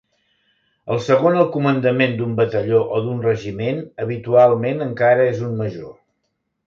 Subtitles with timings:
[0.93, 5.97] El segon al comandament d'un batalló o d'un regiment habitualment encara és un major.